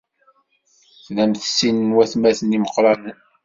Tlamt 1.05 1.43
sin 1.57 1.77
n 1.91 1.95
waytmaten 1.95 2.55
imeqranen. 2.57 3.17